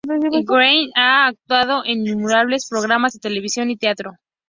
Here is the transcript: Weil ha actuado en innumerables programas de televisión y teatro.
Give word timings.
Weil 0.49 0.89
ha 0.95 1.27
actuado 1.27 1.83
en 1.85 2.07
innumerables 2.07 2.67
programas 2.67 3.13
de 3.13 3.19
televisión 3.19 3.69
y 3.69 3.77
teatro. 3.77 4.13